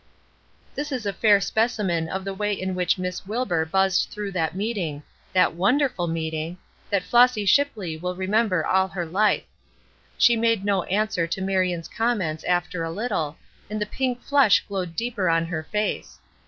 This 0.73 0.91
is 0.91 1.05
a 1.05 1.13
fair 1.13 1.39
specimen 1.39 2.09
of 2.09 2.25
the 2.25 2.33
way 2.33 2.53
in 2.53 2.73
which 2.73 2.97
Miss 2.97 3.27
Wilbur 3.27 3.65
buzzed 3.65 4.09
through 4.09 4.31
that 4.31 4.55
meeting 4.55 5.03
that 5.31 5.53
wonderful 5.53 6.07
meeting, 6.07 6.57
that 6.89 7.03
Flossy 7.03 7.45
Shipley 7.45 7.97
will 7.97 8.15
remember 8.15 8.65
all 8.65 8.87
her 8.87 9.05
life. 9.05 9.43
She 10.17 10.35
made 10.35 10.65
no 10.65 10.81
answer 10.85 11.27
to 11.27 11.39
Marion's 11.43 11.87
comments 11.87 12.43
after 12.45 12.83
a 12.83 12.89
little, 12.89 13.37
and 13.69 13.79
the 13.79 13.85
pink 13.85 14.23
flush 14.23 14.65
glowed 14.67 14.95
deeper 14.95 15.29
on 15.29 15.45
her 15.45 15.61
face. 15.65 16.17